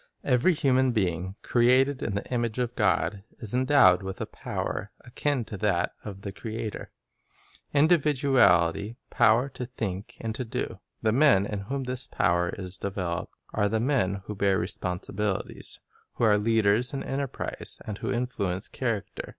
Every 0.23 0.55
human 0.55 0.93
being, 0.93 1.35
created 1.43 2.01
in 2.01 2.15
the 2.15 2.25
image 2.33 2.57
of 2.57 2.75
God, 2.75 3.23
is 3.37 3.53
endowed 3.53 4.01
with 4.01 4.19
a 4.19 4.25
power 4.25 4.89
akin 5.01 5.45
to 5.45 5.57
that 5.57 5.93
of 6.03 6.21
the 6.21 6.31
Creator,— 6.31 6.89
individuality, 7.81 8.95
power 9.11 9.47
to 9.49 9.67
think 9.67 10.17
and 10.19 10.33
to 10.33 10.43
do. 10.43 10.79
The 11.03 11.11
men 11.11 11.45
in 11.45 11.59
whom 11.59 11.83
this 11.83 12.07
power 12.07 12.49
is 12.49 12.79
developed 12.79 13.35
are 13.53 13.69
the 13.69 13.79
men 13.79 14.23
who 14.25 14.33
bear 14.33 14.57
responsibilities, 14.57 15.77
who 16.15 16.23
are 16.23 16.39
leaders 16.39 16.93
in 16.95 17.03
enterprise, 17.03 17.79
and 17.85 17.99
who 17.99 18.11
influence 18.11 18.67
character. 18.67 19.29